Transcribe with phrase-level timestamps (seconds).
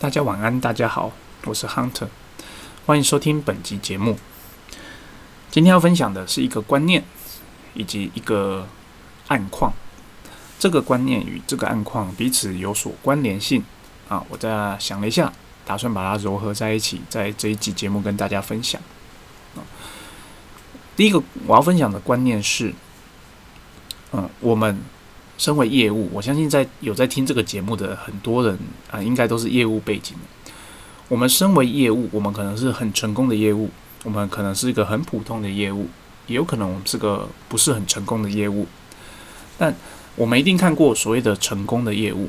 [0.00, 1.12] 大家晚安，大家好，
[1.44, 2.08] 我是 Hunter，
[2.86, 4.16] 欢迎收听本集节目。
[5.50, 7.04] 今天要分享的是一个观念
[7.74, 8.66] 以及一个
[9.28, 9.74] 暗况。
[10.58, 13.62] 这个观念与这个暗况彼此有所关联性
[14.08, 14.24] 啊！
[14.30, 15.30] 我在想了一下，
[15.66, 18.80] 打算把它糅合在一起，在这一集节目跟大家分享。
[20.96, 22.72] 第一个我要分享的观念是，
[24.12, 24.82] 嗯，我们。
[25.40, 28.58] 身为业务，我相信在有在听这个节目的很多人
[28.90, 30.14] 啊，应该都是业务背景
[31.08, 33.70] 我们身为业务，我们可能是很成功的业务，
[34.04, 35.88] 我们可能是一个很普通的业务，
[36.26, 38.66] 也有可能我们是个不是很成功的业务。
[39.56, 39.74] 但
[40.14, 42.28] 我们一定看过所谓的成功的业务。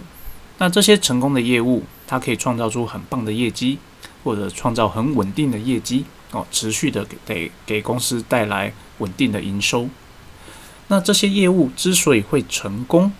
[0.59, 3.77] 那这些成功的业务，它可以创造出很棒的业绩，
[4.23, 9.89] 或者创造很稳定的业绩哦，持续的给给给公司带来稳定的营收。
[10.91, 13.13] 那这些业务之所以会成功，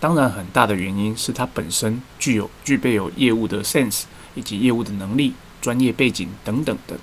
[0.00, 6.96] 当然很大的原因是它本身具有具备有业务的 sense 以及业务的能力、专业背景等等的。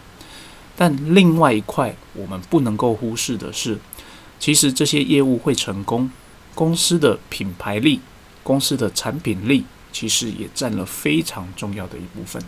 [0.76, 3.78] 但另外一块我们不能够忽视的是，
[4.40, 6.10] 其实这些业务会成功，
[6.56, 8.02] 公司的品牌力、
[8.42, 12.42] 公司的产品力，其实也占了非常重要的一部分。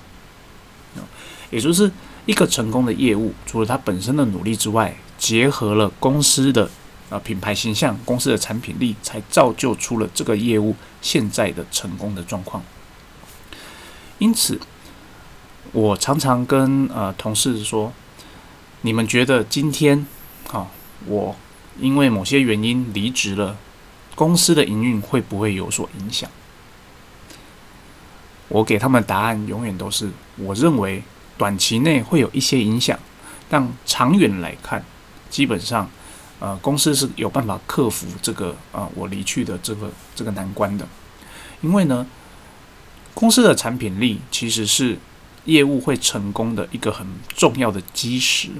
[1.51, 1.91] 也就是
[2.25, 6.67] 一个成功的业务，除了它本身的努力之外，结合了公司的。
[7.09, 12.63] 啊，品牌形象、公司的产品力，才造就出了这个业务现在的成功的状况。
[14.19, 14.59] 因此，
[15.71, 17.91] 我常常跟呃同事说
[18.81, 20.05] ：“你们觉得今天，
[20.51, 20.67] 啊，
[21.07, 21.35] 我
[21.79, 23.57] 因为某些原因离职了，
[24.13, 26.29] 公司的营运会不会有所影响？”
[28.49, 31.01] 我给他们答案永远都是：我认为
[31.39, 32.99] 短期内会有一些影响，
[33.49, 34.85] 但长远来看，
[35.31, 35.89] 基本上。
[36.39, 40.87] 呃，公司是有办法克服这个啊，我离去的这个这个难关的，
[41.59, 42.07] 因为呢，
[43.13, 44.97] 公司的产品力其实是
[45.43, 48.51] 业务会成功的一个很重要的基石。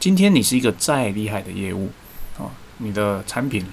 [0.00, 1.92] 今天你是一个再厉害的业务
[2.36, 3.64] 啊，你的产品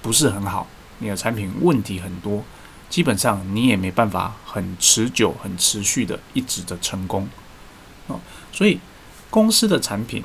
[0.00, 2.44] 不是很好，你的产品问题很多，
[2.88, 7.28] 基本上你也没办法很持久、很持续的一直的成功
[8.06, 8.14] 啊。
[8.52, 8.78] 所以，
[9.28, 10.22] 公司的产品、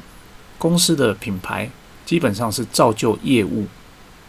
[0.60, 1.72] 公司的品牌。
[2.10, 3.68] 基本上是造就业务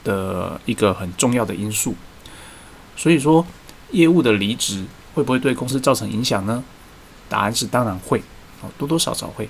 [0.05, 1.95] 的一个很重要的因素，
[2.95, 3.47] 所以说
[3.93, 6.63] 业务的离职会不会对公司造成影响呢？
[7.31, 8.19] 答案是当然会，
[8.61, 9.49] 哦，多多少少会。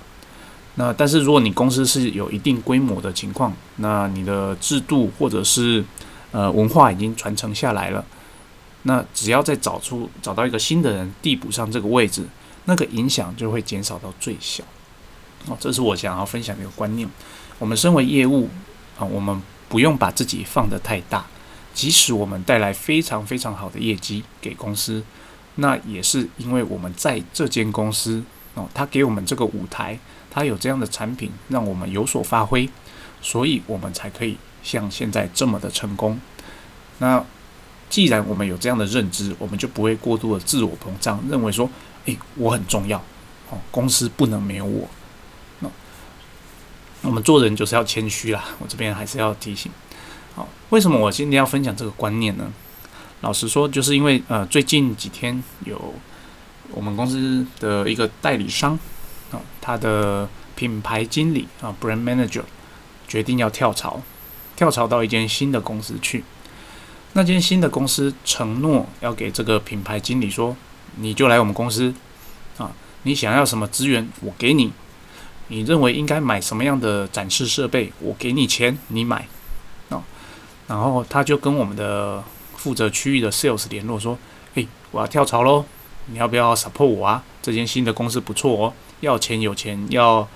[0.76, 5.84] 那但是如果你公司是有一定规模的情况，那你的制度或者是
[6.30, 8.04] 呃文化已经传承下来了，
[8.84, 12.24] 那只要再找出找到一个新的人递补上这个位置，
[12.66, 14.62] 那个影响就会减少到最小。
[15.48, 17.10] 哦，这是我想要分享的一个观念。
[17.60, 18.48] 我们身为业务
[18.98, 21.24] 啊，我们不用把自己放得太大。
[21.72, 25.04] 即使我们带来非常非常好的业绩给公司，
[25.54, 29.96] 那也是因为我们在这间公司哦，他给我们这个舞台，
[30.30, 32.68] 他有这样的产品让我们有所发挥，
[33.22, 36.20] 所以我们才可以像现在这么的成功。
[36.98, 37.24] 那
[37.88, 41.70] 既然我们有这样的认知，我们就不会过度的自我膨胀，认为说，
[42.06, 42.98] 诶，我很重要
[43.50, 44.88] 哦，公司不能没有我。
[47.02, 49.72] 我们做人就是要谦虚啦，我这边还是要提醒。
[50.34, 52.52] 好，为什么我今天要分享这个观念呢？
[53.22, 55.94] 老实说，就是因为呃，最近几天有
[56.72, 58.78] 我们公司的一个代理商
[59.30, 62.42] 啊，他的品牌经理啊，brand manager
[63.08, 64.00] 决定要跳槽，
[64.54, 66.24] 跳槽到一间新的公司去。
[67.14, 70.56] 那间新的公司承诺要给这个品牌经理说，
[70.96, 71.92] 你就来我们公司
[72.56, 72.70] 啊，
[73.02, 74.70] 你想要什么资源，我给你。
[75.50, 77.92] 你认为应该买什么样的展示设备？
[77.98, 79.26] 我给你钱，你买，
[79.88, 80.00] 哦，
[80.68, 82.22] 然后他就跟我们的
[82.56, 84.16] 负责区域的 sales 联络说
[84.54, 85.64] ：“诶，我要跳槽喽，
[86.06, 87.22] 你要不要 support 我啊？
[87.42, 90.26] 这间新的公司不错哦，要钱有钱，要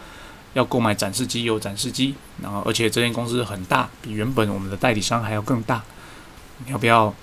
[0.54, 5.80] 要购买展示机有展示机，然后而且这间公司很大，比原本我们的代理商还要更大，
[6.66, 7.14] 你要不要？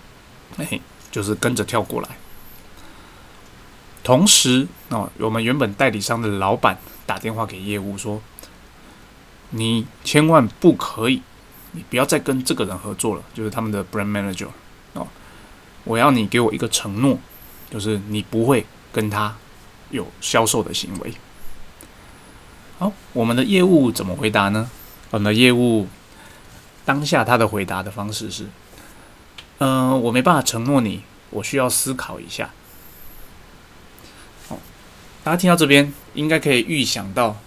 [0.57, 0.81] 诶，
[1.11, 2.09] 就是跟着跳过来。
[4.03, 8.21] 同时，哦，我们原本代理商的老板。”打电话给业务说
[9.51, 11.21] ：“你千万不可以，
[11.73, 14.47] 你不要再跟这个人合作了，就是他们的 brand manager
[14.93, 15.05] 哦。
[15.83, 17.17] 我要你给我一个承诺，
[17.69, 19.35] 就是你不会跟他
[19.89, 21.13] 有销售的行为。”
[22.79, 24.69] 好，我们的业务怎么回答呢？
[25.09, 25.89] 我们的业务
[26.85, 28.45] 当下他的回答的方式是
[29.59, 32.51] ：“嗯，我没办法承诺你，我需要思考一下。”
[35.23, 37.37] 大家听到这边，应该可以预想到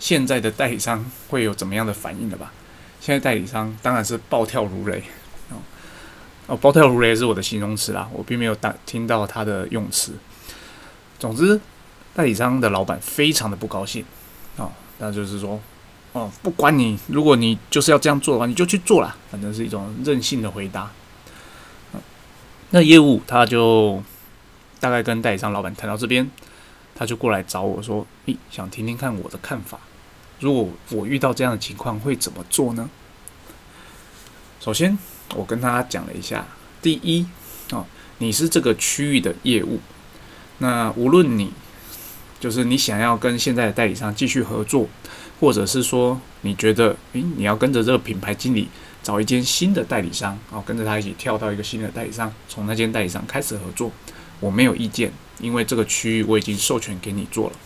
[0.00, 2.52] 现在的代理商会有怎么样的反应了吧？
[3.00, 5.02] 现在代理商当然是暴跳如雷
[5.50, 5.56] 哦，
[6.48, 10.12] 哦，暴跳如雷是我的形容词啦，我并没有打听到他的用词。
[11.18, 11.60] 总之，
[12.14, 14.04] 代理商的老板非常的不高兴
[14.56, 15.60] 哦，那就是说，
[16.12, 20.90] 哦，不管你，如果你就是要这样做的话，你就去做了，反正是一种任性的回答。
[22.70, 24.02] 那业务他就
[24.78, 26.30] 大概跟代理商老板谈到这边，
[27.00, 29.80] 他就过来找我说：“咦，想听听看我的看法，
[30.38, 32.90] 如果我遇到这样的情况会怎么做呢？”
[34.60, 34.98] 首先，
[35.34, 36.46] 我跟他讲了一下，
[36.82, 37.26] 第一，
[37.72, 37.86] 哦，
[38.18, 39.80] 你是这个区域的业务。
[40.58, 41.50] 那无论你
[42.38, 44.86] 就是你想要跟现在的代理商继续合作，
[45.40, 48.68] 或者是说你觉得，诶，你要跟着这个品牌经理
[49.02, 53.90] 找一间新的代理商，哦，跟着他一起跳到一个新的代理商，从那间代理商开始合作，
[54.38, 57.56] 我没有意见，因为这个区域我已经授权给你做了，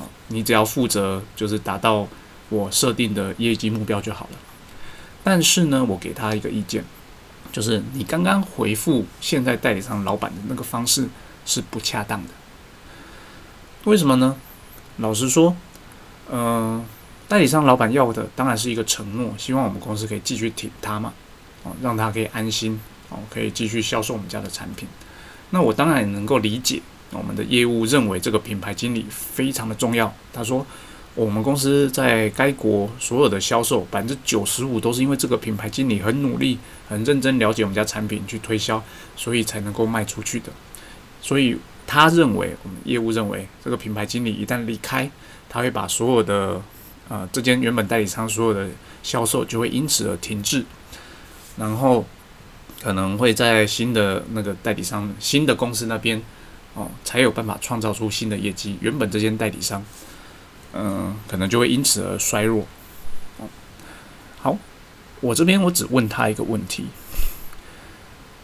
[0.00, 2.06] 啊，你只要负责就是达到
[2.48, 4.38] 我设定的业绩目标就好了。
[5.24, 6.84] 但是呢，我给他一个意见，
[7.50, 11.08] 就是你刚刚回复现在代理商老板的那个方式。
[11.44, 12.28] 是不恰当的，
[13.82, 14.36] 为什么呢？
[14.98, 15.56] 老实说，
[16.30, 16.84] 嗯，
[17.26, 21.12] 代理商老板要的当然是一个承诺，希望我们公司可以继续挺他嘛，
[21.64, 24.86] 哦，让他可以安心，哦，可以继续销售我们家的产品。
[25.50, 26.80] 那我当然也能够理解，
[27.12, 30.12] 我们的业务认为这个品牌经理非常的重要。
[30.32, 30.66] 他说，
[31.14, 38.82] 我们公司在该国所有的销售百分之九十五都是因为这个品牌经理很努力、很认真了解我们家产品去推销，
[39.16, 40.46] 所以才能够卖出去的。
[41.20, 41.56] 所以
[41.86, 45.10] 他认为，我们业务认为，这个品牌经理一旦离开，
[45.48, 46.62] 他会把所有的
[47.08, 48.68] 呃这间原本代理商所有的
[49.02, 50.64] 销售就会因此而停滞，
[51.58, 52.06] 然后
[52.82, 56.20] 可能会在新的那个代理商、新的公司那边
[56.74, 58.78] 哦，才有办法创造出新的业绩。
[58.80, 59.84] 原本这间代理商，
[60.72, 62.66] 嗯，可能就会因此而衰弱。
[64.40, 64.56] 好，
[65.20, 66.86] 我这边我只问他一个问题，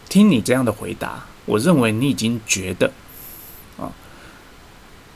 [0.07, 1.25] 听你这样的回答。
[1.45, 2.91] 我认为你已经觉得，
[3.77, 3.91] 啊，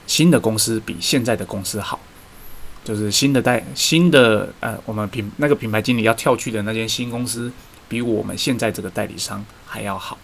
[0.07, 1.99] 新的公司比现在的公司好，
[2.83, 7.51] 就是新的代新的呃，我们品那个品牌经理要跳去的那间新公司，
[7.87, 10.17] 比我们现在这个代理商还要好。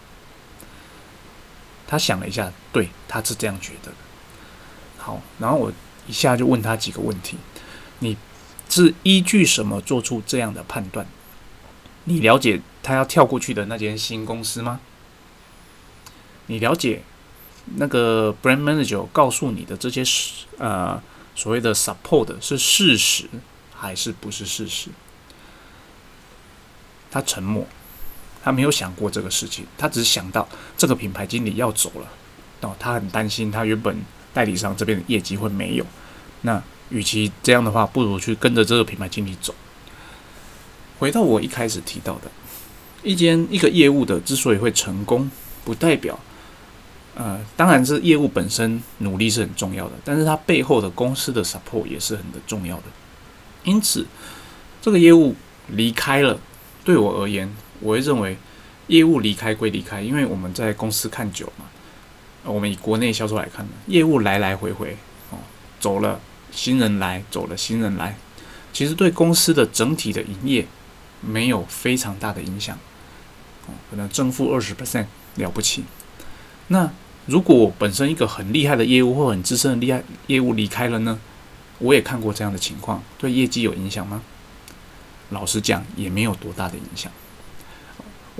[1.90, 3.90] 他想了一下，对，他是这样觉得。
[4.96, 5.72] 好，然后我
[6.06, 7.36] 一下就问他几个问题：
[7.98, 8.16] 你
[8.68, 11.04] 是依据什么做出这样的判断？
[12.04, 14.78] 你了解他要跳过去的那间新公司吗？
[16.46, 17.02] 你了解
[17.74, 21.02] 那个 brand manager 告诉你的这些事，呃，
[21.34, 23.28] 所谓的 support 是事实
[23.74, 24.90] 还是不是事实？
[27.10, 27.66] 他沉默，
[28.42, 32.08] 他没有想过这个事情，他只是想到这个品牌经理要走了，
[32.62, 33.96] 哦，他很担心他原本
[34.32, 35.86] 代理商这边的业绩会没有。
[36.42, 39.54] 那与其这样的话，不如去跟着这个品牌经理走。
[40.98, 42.30] 回到我一开始提到的，
[43.02, 45.30] 一间一个业务的之所以会成功，
[45.64, 46.18] 不代表。
[47.14, 52.84] 呃，当然是业务本身努力是很重要的，但是它背后的公司的 support 也是很的重要的。
[53.64, 54.06] 因此，
[54.80, 55.34] 这个业务
[55.68, 56.38] 离开了，
[56.84, 58.36] 对我而言，我会认为
[58.86, 61.64] 业务离开归离开，因为我们在公司看久嘛，
[62.44, 64.96] 我们以国内销售来看，业务来来回回
[65.30, 65.38] 哦，
[65.80, 66.20] 走了
[66.52, 68.16] 新人来，走了新人来，
[68.72, 70.66] 其实对公司的整体的营业
[71.20, 72.78] 没有非常大的影响，
[73.66, 75.06] 哦，可能正负二十 percent
[75.36, 75.84] 了不起，
[76.68, 76.90] 那。
[77.26, 81.20] 如果本身一个很厉害的业务或很资深的厉害业务离开了呢？
[81.78, 84.22] 我也看过这样的情况，对业绩有影响吗？
[85.28, 87.12] 老实讲，也没有多大的影响。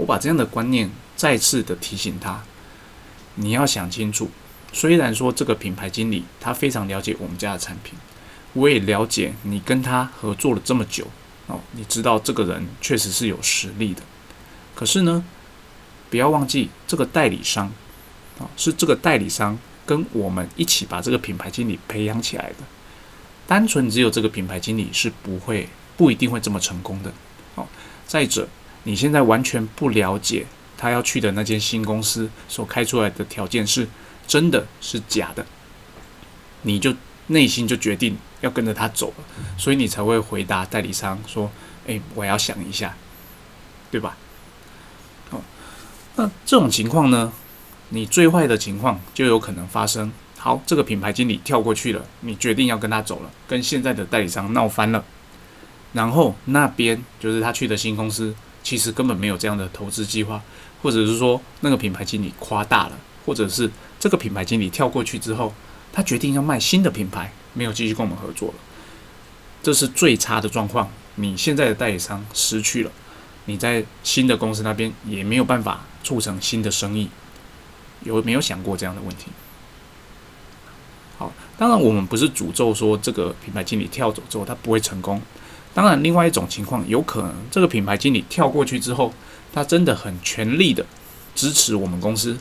[0.01, 2.43] 我把这样的观念再次的提醒他，
[3.35, 4.31] 你要想清楚。
[4.73, 7.99] 虽然说这个品牌经理他非常了解我们家的产品，
[8.55, 11.07] 我也了解你跟他合作了这么久
[11.49, 14.01] 哦，你知道这个人确实是有实力的。
[14.75, 15.23] 可是呢，
[16.09, 17.71] 不要忘记这个代理商。
[18.39, 22.57] 啊是这个代理商跟我们一起把这个品牌经理培养起来的。
[23.47, 27.13] 单纯只有这个品牌经理是不会、不一定会这么成功的。
[27.57, 27.67] 哦，
[28.07, 28.49] 再者，
[28.85, 30.47] 你现在完全不了解
[30.77, 33.87] 他要去的那间新公司所开出来的条件是
[34.27, 35.45] 真的是假的，
[36.63, 36.95] 你就
[37.27, 39.25] 内心就决定要跟着他走了，
[39.59, 41.51] 所以你才会回答代理商说
[41.87, 42.97] ：“诶，我要想一下，
[43.91, 44.17] 对吧？”
[45.31, 45.41] 哦，
[46.17, 47.33] 那这种情况呢？
[47.93, 50.13] 你最坏的情况就有可能发生。
[50.39, 55.05] 好，这个品牌经理跳过去了，你决定要跟他走了，跟现在的代理商闹翻了。
[55.93, 60.43] 然后那边就是他去的新公司，其实根本没有这样的投资计划，
[60.83, 65.53] 或者是说那个品牌经理夸大了，或者是这个品牌经理跳过去之后，
[65.93, 68.55] 他决定要卖新的品牌，没有继续跟我们合作了。
[69.63, 70.91] 这是最差的状况。
[71.17, 72.91] 你现在的代理商失去了，
[73.45, 77.11] 你在新的公司那边也没有办法促成新的生意。
[78.03, 79.27] 有没有想过这样的问题？
[81.19, 85.21] 好，当然我们不是诅咒说这个品牌经理跳走之后他不会成功。
[85.73, 89.13] 当然，另外一种情况有可能这个品牌经理跳过去之后，
[89.53, 90.85] 他真的很全力的
[91.35, 92.37] 支持我们公司，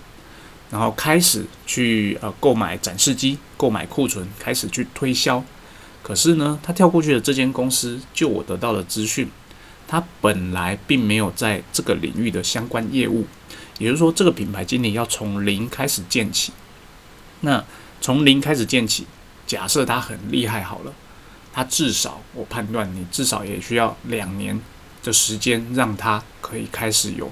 [0.71, 5.43] 然后开始去呃购买展示机、购买库存，开始去推销。
[6.01, 9.29] 可是呢，他跳过去的这间公司，就我得到的资讯，
[9.88, 13.27] 他本来并没有在这个领域的相关业务，
[13.77, 16.51] 也就是说，这个品牌经理要从零开始建起。
[17.41, 17.63] 那
[18.01, 19.05] 从零开始建起，
[19.45, 20.93] 假设他很厉害好了，
[21.51, 24.59] 他至少我判断你至少也需要两年
[25.03, 27.31] 的时间，让他可以开始有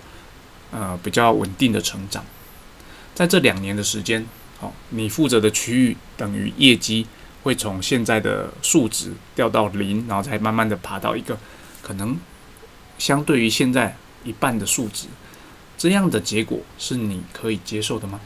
[0.72, 2.26] 呃比较稳定的成长。
[3.14, 4.26] 在这两年的时间，
[4.60, 7.08] 好，你负责的区域等于业绩
[7.44, 11.38] 会从现在的数值掉到零，然后才慢慢的爬到一个
[11.82, 12.18] 可能
[12.98, 15.08] 相对于现在一半的数值，
[15.78, 18.20] 这样的结果是你可以接受的吗？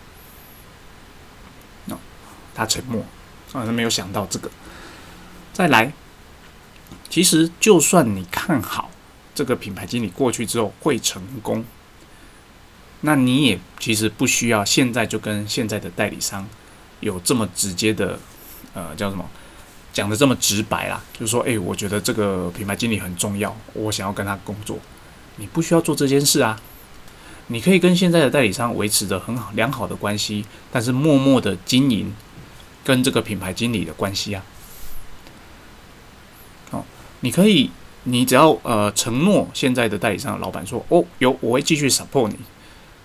[1.85, 1.97] 那
[2.55, 3.01] 他沉默，
[3.53, 4.49] 啊，他没有想到这个。
[5.53, 5.91] 再来，
[7.09, 8.89] 其实就算你看好
[9.35, 11.63] 这个品牌经理过去之后会成功，
[13.01, 16.47] 那你也其实不需要现在就跟现在的代理商
[16.99, 18.17] 有这么直接的，
[18.73, 19.29] 呃，叫什么，
[19.91, 24.79] 讲的这么直白啦，就是说，诶，我觉得这个品牌经理很重要，我想要跟他工作，
[25.35, 26.59] 你不需要做这件事啊。
[27.47, 32.13] 你可以跟现在的代理商维持着很好良好的关系，但是默默的经营。
[32.83, 34.43] 跟这个品牌经理的关系啊，
[37.21, 37.69] 你可以，
[38.03, 42.35] 你只要呃承诺现在的代理商老板说，哦，有我会继续 support 你，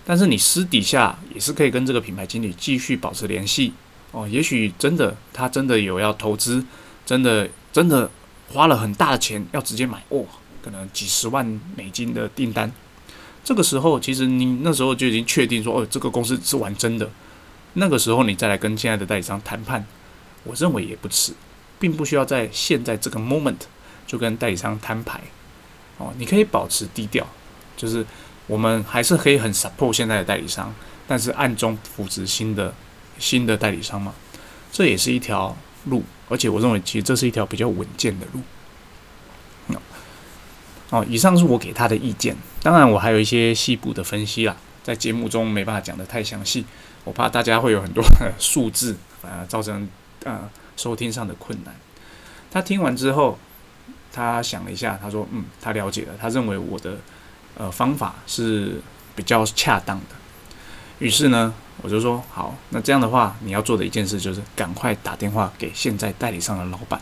[0.05, 3.73] 但是你私底下也是可以跟这个品牌经理继续保持联系
[4.11, 4.27] 哦。
[4.27, 6.63] 也许真的他真的有要投资，
[7.05, 8.09] 真的真的
[8.51, 10.25] 花了很大的钱要直接买哦，
[10.63, 11.45] 可能几十万
[11.75, 12.71] 美金的订单，
[13.43, 17.09] 这个时候其实你那时候就已经确定说，哦，这个公司是玩真的。
[17.73, 19.85] 那个时候你再来跟现在的代理商谈判，
[20.43, 21.33] 我认为也不迟，
[21.77, 23.57] 并不需要在现在这个 moment
[24.07, 25.21] 就跟代理商摊牌
[25.99, 26.11] 哦。
[26.17, 27.23] 你可以保持低调，
[27.75, 28.03] 就是
[28.47, 30.73] 我们还是可以很 support 现在的代理商，
[31.07, 32.73] 但是暗中扶持新的
[33.19, 34.15] 新的代理商嘛，
[34.71, 38.41] 这也是一条路，而且我认为其实这是一条比较稳健的路。
[40.89, 46.63] 哦，以上是我给他的意见，当然我还有一些细部的分析啦，在节目中没办法讲得太详细。
[47.03, 48.01] 我怕大家会有很多
[48.39, 49.85] 数字，反而造成
[50.23, 51.75] 呃收听上的困难。
[52.49, 53.37] 他听完之后，
[54.17, 56.97] 他想了一下，他说：“嗯，他了解了，他认为我的
[57.55, 58.81] 呃方法是
[59.15, 60.15] 比较恰当的。”
[60.97, 66.99] 于是呢，我就说：“好，那这样的话，你要做的一件事就是赶快打电话给现在代理商的老板，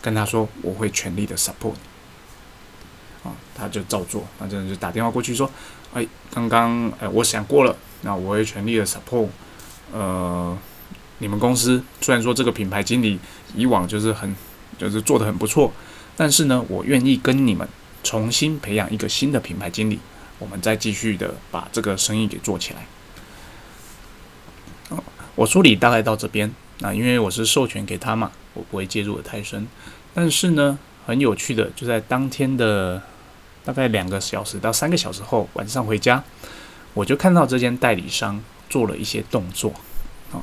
[0.00, 5.50] 跟他说我会全力的 support 你。”啊，他就照做，那这样就打电话过去说
[5.92, 9.26] ：“哎，刚刚哎，我想过了。”那我会全力的 support，
[9.92, 10.56] 呃，
[11.18, 13.18] 你们公司虽然说这个品牌经理
[13.56, 14.32] 以往就是很
[14.78, 15.72] 就是做的很不错，
[16.18, 17.66] 但是呢，我愿意跟你们
[18.02, 20.00] 重新培养一个新的品牌经理，
[20.40, 22.84] 我们再继续的把这个生意给做起来。
[25.36, 29.68] 我梳理大概到这边，那因为我是授权给他嘛，我不会介入的太深。
[30.12, 33.00] 但是呢，很有趣的，就在当天的
[33.64, 36.24] 大概两个小时到三个小时后，晚上回家。
[36.94, 39.72] 我就看到这间代理商做了一些动作，
[40.32, 40.40] 哦，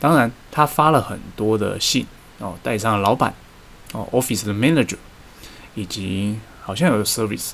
[0.00, 2.04] 当然他发了很多的信
[2.40, 3.32] 哦，代理商的老板
[3.92, 4.96] 哦，office 的 manager，
[5.74, 7.52] 以及好像有 service，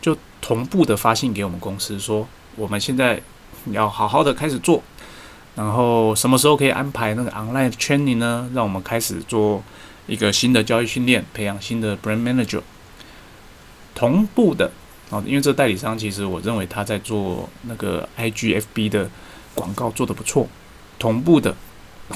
[0.00, 3.20] 就同步的发信给我们公司说，我们现在
[3.70, 4.82] 要好好的开始做，
[5.54, 8.50] 然后什么时候可以安排那个 online training 呢？
[8.54, 9.62] 让我们开始做
[10.06, 12.62] 一个新的交易训练，培养新的 brand manager，
[13.94, 14.70] 同步的。
[15.10, 19.10] 哦，因为这代理商其实我认为他在做那个 IGFB 的
[19.56, 20.46] 广告做的不错，
[21.00, 21.52] 同步的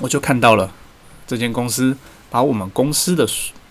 [0.01, 0.73] 我就看到了
[1.27, 1.97] 这间公司
[2.35, 3.25] 把我们公司的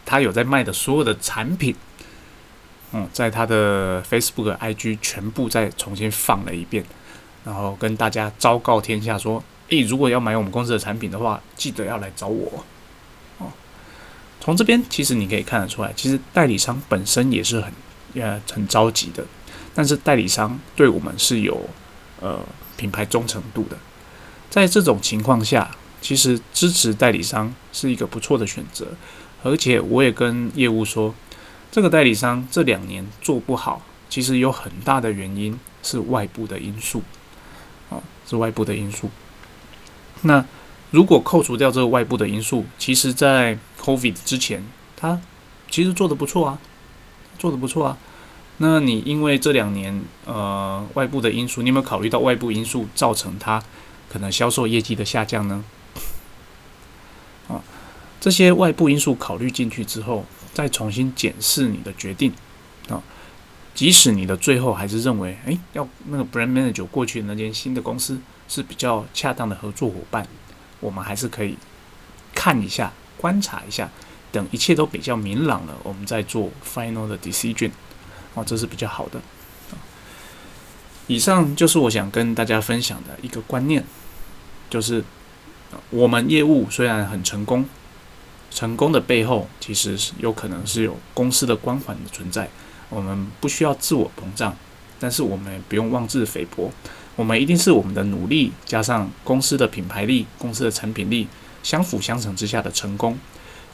[0.06, 1.76] 他有在卖的所有的产品，
[2.94, 6.86] 嗯，在他的 Facebook、IG 全部再重新放了一遍，
[7.44, 12.64] 然后跟大家昭告天下说：诶，如果要买我们公司的产品的话，记得要来找我。
[13.40, 13.52] 哦，
[14.40, 17.70] 从这边其实你可以看得出来，其实代理商本身也是很。
[18.14, 19.26] 也很着急的，
[19.74, 21.60] 但是代理商对我们是有
[22.22, 22.40] 呃
[22.78, 23.78] 品牌忠诚度的，
[24.52, 28.88] 在这种情况下，其实支持代理商是一个不错的选择，
[29.42, 31.16] 而且我也跟业务说，
[31.72, 37.02] 这个代理商这两年做不好，其实有很大的原因是外部的因素，
[37.90, 39.10] 啊，是外部的因素。
[40.24, 40.46] 那
[40.92, 44.62] 如果扣除掉这个外部的因素，其实在 COVID 之前，
[44.98, 45.22] 他
[45.72, 46.60] 其实做的不错啊。
[47.40, 47.98] 做的不错啊，
[48.60, 53.62] 那你因为这两年呃外部的因素，你有没有考虑到外部因素造成它
[54.08, 55.62] 可能销售业绩的下降呢？
[58.24, 62.32] 这些外部因素考虑进去之后，再重新检视你的决定
[62.88, 63.04] 啊。
[63.76, 70.26] 即使你的最后还是认为，诶，要那个 brand manager 过去那间新的公司是比较恰当的合作伙伴，
[70.80, 71.58] 我们还是可以
[72.34, 73.92] 看一下、观察一下，
[74.32, 77.72] 等一切都比较明朗了，我们再做 final 的 decision，
[78.36, 79.20] 啊，这是比较好的。
[81.08, 83.84] 以上就是我想跟大家分享的一个观念，
[84.70, 85.04] 就是
[85.90, 87.66] 我们业务虽然很成功，
[88.54, 92.48] 成功的背后其实是有可能是有公司的光环的存在。
[92.90, 94.56] 我们不需要自我膨胀，
[95.00, 96.72] 但是我们不用妄自菲薄。
[97.16, 101.28] 我们一定是我们的努力加上公司的品牌力、公司的产品力
[101.64, 103.18] 相辅相成之下的成功。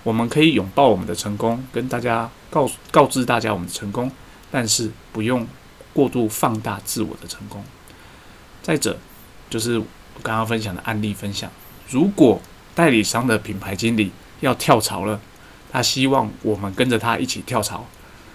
[0.03, 4.09] 我们可以拥抱我们的成功，跟大家告告知大家我们的成功，
[4.49, 5.45] 但是不用
[5.93, 7.63] 过度放大自我的成功。
[8.63, 8.97] 再者，
[9.49, 9.85] 就是我
[10.23, 11.51] 刚刚分享的案例分享：
[11.89, 12.41] 如果
[12.73, 15.19] 代理商的品牌经理要跳槽了，
[15.71, 17.85] 他希望我们跟着他一起跳槽。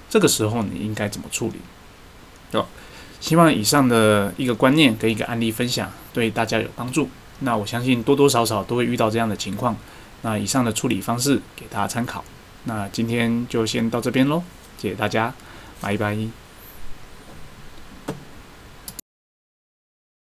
[0.09, 2.59] 这个时候你应该怎么处理？
[2.59, 2.67] 哦，
[3.21, 7.09] 希望以上的一个观念跟一个案例分享对大家有帮助。
[7.41, 9.77] 那我相信多多少少都会遇到这样的情况。
[10.23, 12.25] 那以上的处理方式给大家参考。
[12.65, 14.43] 那今天就先到这边喽，
[14.79, 15.35] 谢谢大家，
[15.81, 16.44] 拜拜。